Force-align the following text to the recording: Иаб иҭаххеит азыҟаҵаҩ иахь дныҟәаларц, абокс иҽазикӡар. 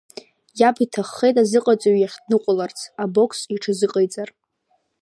Иаб 0.59 0.77
иҭаххеит 0.83 1.35
азыҟаҵаҩ 1.41 1.97
иахь 1.99 2.17
дныҟәаларц, 2.23 2.79
абокс 3.03 3.39
иҽазикӡар. 3.55 4.29